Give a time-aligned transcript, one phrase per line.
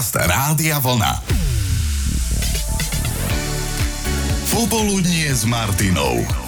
[0.00, 1.20] Podcast Rádia Vlna.
[4.48, 6.39] Popoludnie s Martinou.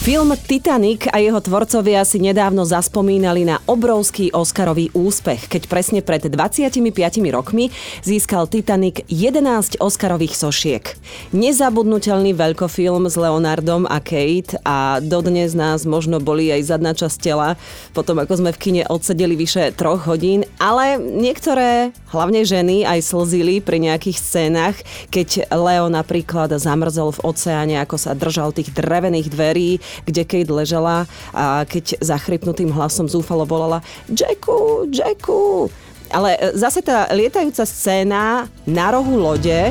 [0.00, 6.24] Film Titanic a jeho tvorcovia si nedávno zaspomínali na obrovský Oscarový úspech, keď presne pred
[6.24, 6.80] 25
[7.28, 7.68] rokmi
[8.00, 10.96] získal Titanic 11 Oscarových sošiek.
[11.36, 17.60] Nezabudnutelný veľkofilm s Leonardom a Kate a dodnes nás možno boli aj zadná časť tela,
[17.92, 23.60] potom ako sme v kine odsedeli vyše troch hodín, ale niektoré, hlavne ženy, aj slzili
[23.60, 24.80] pri nejakých scénach,
[25.12, 31.06] keď Leo napríklad zamrzol v oceáne, ako sa držal tých drevených dverí, kde Kate ležela
[31.34, 35.70] a keď zachrypnutým hlasom zúfalo volala Jacku, Jacku.
[36.10, 39.70] Ale e, zase tá lietajúca scéna na rohu lode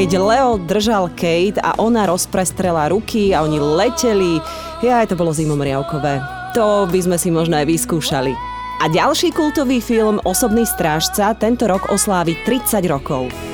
[0.00, 4.40] keď Leo držal Kate a ona rozprestrela ruky a oni leteli,
[4.80, 6.24] ja to bolo zimomriavkové.
[6.56, 8.32] To by sme si možno aj vyskúšali.
[8.80, 13.49] A ďalší kultový film Osobný strážca tento rok oslávi 30 rokov.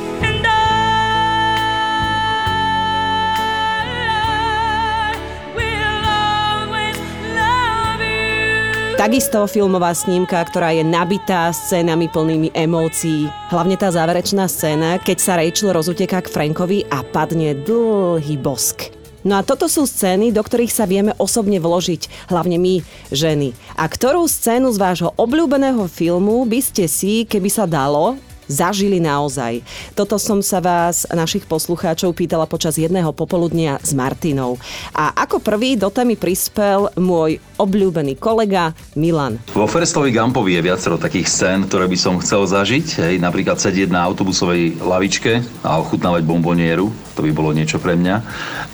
[9.07, 13.31] Takisto filmová snímka, ktorá je nabitá scénami plnými emócií.
[13.55, 18.91] Hlavne tá záverečná scéna, keď sa Rachel rozuteká k Frankovi a padne dlhý bosk.
[19.23, 22.83] No a toto sú scény, do ktorých sa vieme osobne vložiť, hlavne my,
[23.15, 23.55] ženy.
[23.79, 29.63] A ktorú scénu z vášho obľúbeného filmu by ste si, keby sa dalo, zažili naozaj.
[29.95, 34.59] Toto som sa vás, našich poslucháčov, pýtala počas jedného popoludnia s Martinou.
[34.95, 39.39] A ako prvý do témy prispel môj obľúbený kolega Milan.
[39.53, 42.87] Vo Ferstovi Gampovi je viacero takých scén, ktoré by som chcel zažiť.
[43.03, 48.17] Hej, napríklad sedieť na autobusovej lavičke a ochutnávať bombonieru, to by bolo niečo pre mňa.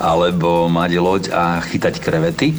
[0.02, 2.54] Alebo mať loď a chytať krevety.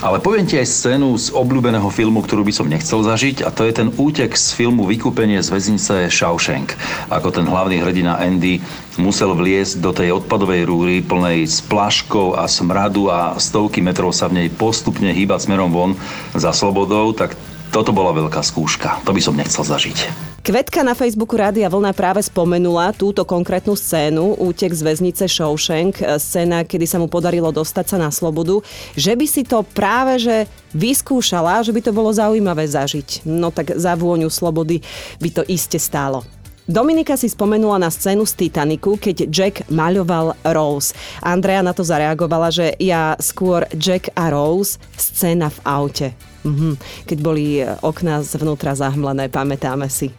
[0.00, 3.68] Ale poviem ti aj scénu z obľúbeného filmu, ktorú by som nechcel zažiť a to
[3.68, 6.72] je ten útek z filmu Vykúpenie z väznice Shawshank.
[7.12, 8.64] Ako ten hlavný hrdina Andy
[8.96, 14.40] musel vliesť do tej odpadovej rúry plnej splaškov a smradu a stovky metrov sa v
[14.42, 15.92] nej postupne hýbať smerom von
[16.32, 17.36] za slobodou, tak
[17.68, 19.04] toto bola veľká skúška.
[19.04, 20.31] To by som nechcel zažiť.
[20.42, 26.18] Kvetka na Facebooku Rádia Vlna práve spomenula túto konkrétnu scénu, útek z väznice Shawshank, e,
[26.18, 28.58] scéna, kedy sa mu podarilo dostať sa na slobodu,
[28.98, 33.22] že by si to práve že vyskúšala, že by to bolo zaujímavé zažiť.
[33.22, 34.82] No tak za vôňu slobody
[35.22, 36.26] by to iste stálo.
[36.66, 40.90] Dominika si spomenula na scénu z Titaniku, keď Jack maľoval Rose.
[41.22, 46.08] Andrea na to zareagovala, že ja skôr Jack a Rose, scéna v aute.
[46.42, 46.82] Mhm.
[47.06, 50.10] Keď boli okná zvnútra zahmlené, pamätáme si.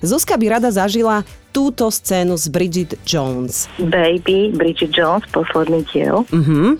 [0.00, 3.70] Zuzka by rada zažila túto scénu s Bridget Jones.
[3.80, 6.28] Baby, Bridget Jones, posledný diel.
[6.28, 6.76] Uh-huh.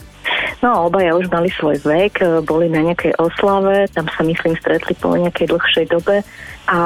[0.60, 5.14] No, obaja už mali svoj vek, boli na nejakej oslave, tam sa myslím stretli po
[5.14, 6.26] nejakej dlhšej dobe
[6.66, 6.78] a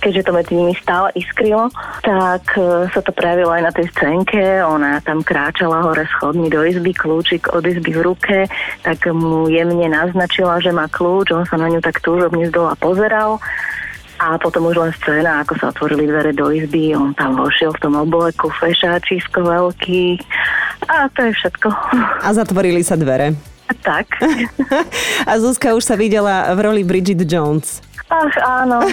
[0.00, 1.68] keďže to medzi nimi stále iskrilo,
[2.00, 4.40] tak e, sa to prejavilo aj na tej scénke.
[4.64, 8.38] Ona tam kráčala hore schodmi do izby, kľúčik od izby v ruke,
[8.80, 12.72] tak mu jemne naznačila, že má kľúč, on sa na ňu tak túžobne z dola
[12.80, 13.36] pozeral
[14.22, 17.82] a potom už len scéna, ako sa otvorili dvere do izby, on tam vošiel v
[17.82, 20.22] tom obleku, fešáčisko veľký
[20.86, 21.68] a to je všetko.
[22.22, 23.34] A zatvorili sa dvere.
[23.82, 24.06] Tak.
[25.30, 27.82] a Zuzka už sa videla v roli Bridget Jones.
[28.12, 28.84] Ach áno,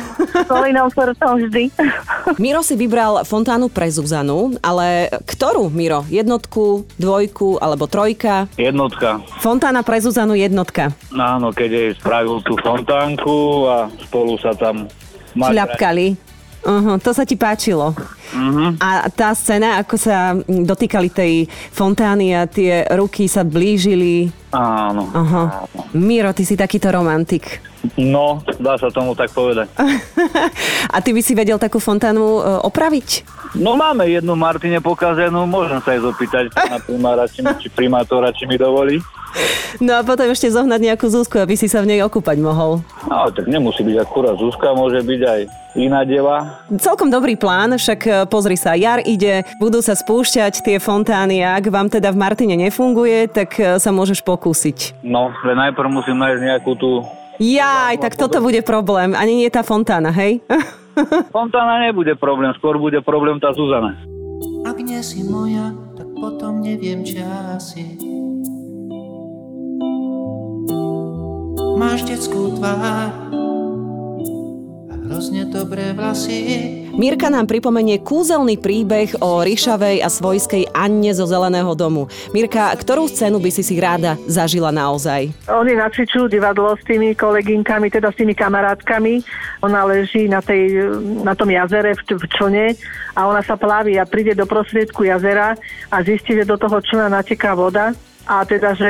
[0.47, 1.75] boli nám srdcom vždy.
[2.43, 6.07] Miro si vybral fontánu pre Zuzanu, ale ktorú, Miro?
[6.07, 8.47] Jednotku, dvojku alebo trojka?
[8.55, 9.19] Jednotka.
[9.43, 10.95] Fontána pre Zuzanu jednotka.
[11.11, 14.87] Áno, keď jej spravil tú fontánku a spolu sa tam
[15.35, 16.29] Šľapkali.
[16.59, 17.95] Uh-huh, to sa ti páčilo.
[18.35, 18.75] Uh-huh.
[18.83, 21.33] A tá scéna, ako sa dotýkali tej
[21.71, 24.27] fontány a tie ruky sa blížili.
[24.51, 25.07] Áno.
[25.07, 25.47] Uh-huh.
[25.95, 27.63] Miro, ty si takýto romantik.
[27.95, 29.71] No, dá sa tomu tak povedať.
[30.95, 33.23] a ty by si vedel takú fontánu e, opraviť?
[33.55, 38.43] No máme jednu Martine pokazenú, môžem sa aj zopýtať na primára, či, či primátora, či
[38.51, 38.99] mi dovolí.
[39.79, 42.81] No a potom ešte zohnať nejakú Zuzku, aby si sa v nej okúpať mohol.
[43.05, 45.39] No, tak nemusí byť akurát Zuzka, môže byť aj
[45.77, 46.65] iná deva.
[46.81, 51.55] Celkom dobrý plán, však e, pozri sa, jar ide, budú sa spúšťať tie fontány a
[51.61, 55.05] ak vám teda v Martine nefunguje, tak e, sa môžeš pokúsiť.
[55.05, 57.05] No, ale najprv musím nájsť nejakú tú...
[57.39, 59.15] Jaj, tak toto bude problém.
[59.15, 60.43] Ani nie tá fontána, hej?
[61.35, 63.95] fontána nebude problém, skôr bude problém tá Zuzana.
[64.67, 67.23] Ak nie si moja, tak potom neviem, či
[67.55, 67.95] asi
[71.79, 73.07] máš detskú tvár
[74.91, 76.75] a hrozne dobré vlasy.
[76.91, 82.11] Mirka nám pripomenie kúzelný príbeh o Ríšavej a svojskej Anne zo Zeleného domu.
[82.35, 85.31] Mirka, ktorú scénu by si si ráda zažila naozaj?
[85.47, 89.23] Oni nacvičujú divadlo s tými koleginkami, teda s tými kamarátkami.
[89.63, 90.91] Ona leží na, tej,
[91.23, 92.65] na tom jazere v, v člne
[93.15, 95.55] a ona sa plaví a príde do prostriedku jazera
[95.87, 97.95] a zistí, že do toho člna nateká voda
[98.29, 98.89] a teda, že...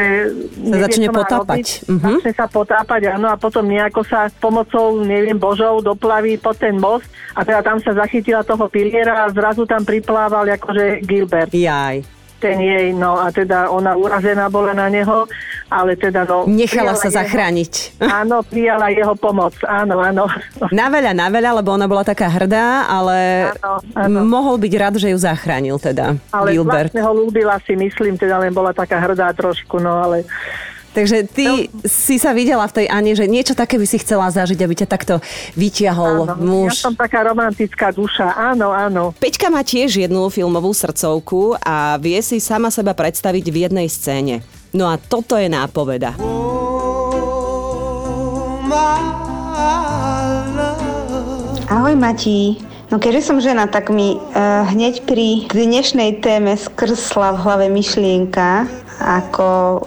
[0.59, 1.59] nevie, začne potápať.
[1.63, 1.68] robiť.
[1.88, 2.12] Mhm.
[2.19, 7.07] Začne sa potápať, áno, a potom nejako sa pomocou, neviem, božov doplaví pod ten most
[7.31, 12.19] a teda tam sa zachytila toho piliera a zrazu tam priplával akože Gilbert Jaj.
[12.39, 15.27] Ten jej, no a teda ona urazená bola na neho,
[15.68, 16.47] ale teda no...
[16.47, 17.74] Nechala sa jeho- zachrániť.
[18.24, 20.25] Áno, prijala jeho pomoc, áno, áno.
[20.71, 24.18] Na veľa, na veľa, lebo ona bola taká hrdá, ale Áno, áno.
[24.24, 26.89] mohol byť rád, že ju zachránil teda Ale Gilbert.
[26.89, 30.24] vlastne ho ľúbila si, myslím, teda len bola taká hrdá trošku, no ale...
[30.89, 34.57] Takže ty si sa videla v tej Ane, že niečo také by si chcela zažiť,
[34.57, 35.21] aby ťa takto
[35.53, 36.81] vyťahol Áno, ja muž.
[36.81, 39.13] som taká romantická duša, áno, áno.
[39.21, 44.41] Peťka má tiež jednu filmovú srdcovku a vie si sama seba predstaviť v jednej scéne.
[44.74, 46.18] No a toto je nápoveda.
[51.69, 52.57] Ahoj Mati.
[52.89, 58.65] No keďže som žena, tak mi uh, hneď pri dnešnej téme skrsla v hlave myšlienka,
[59.00, 59.80] ako uh,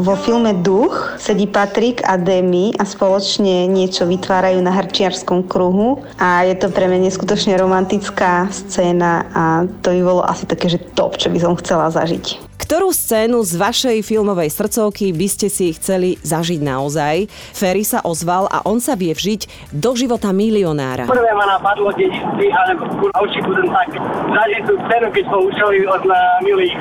[0.00, 6.46] vo filme Duch sedí Patrik a Demi a spoločne niečo vytvárajú na hrčiarskom kruhu a
[6.46, 9.42] je to pre mňa neskutočne romantická scéna a
[9.82, 12.51] to by bolo asi také, že top, čo by som chcela zažiť.
[12.72, 17.28] Ktorú scénu z vašej filmovej srdcovky by ste si chceli zažiť naozaj?
[17.52, 21.04] Ferry sa ozval a on sa vie vžiť do života milionára.
[21.04, 23.92] Prvé ma napadlo dedinství, alebo oči budem tak
[24.24, 26.72] zažiť tú scénu, keď poučili od na milých,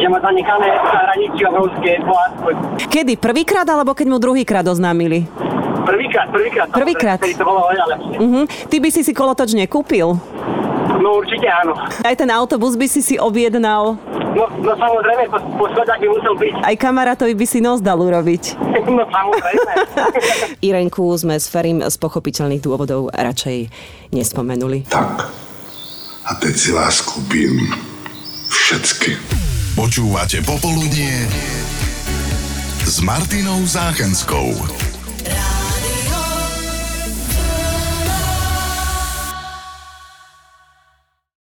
[0.00, 2.48] že má zanekané v zahraničí obrovské bohatstvo.
[2.88, 3.12] Kedy?
[3.20, 5.28] Prvýkrát alebo keď mu druhýkrát oznámili?
[5.84, 6.72] Prvýkrát, prvýkrát.
[6.72, 7.20] Prvýkrát.
[7.20, 8.16] Vtedy to bolo oveľa lepšie.
[8.16, 8.42] Mhm.
[8.72, 10.16] Ty by si si kolotoč nekúpil?
[11.04, 11.76] No určite áno.
[12.00, 14.00] Aj ten autobus by si si objednal?
[14.32, 16.54] No, no samozrejme, po, po by musel byť.
[16.64, 18.56] Aj kamarátovi by si nos dal urobiť?
[18.88, 19.72] No samozrejme.
[20.72, 23.68] Irenku sme s Ferim z pochopiteľných dôvodov radšej
[24.16, 24.88] nespomenuli.
[24.88, 25.28] Tak.
[26.24, 27.52] A teď si vás kúpim
[28.48, 29.20] všetky.
[29.76, 31.28] Počúvate Popoludnie
[32.80, 34.56] s Martinou Záchenskou.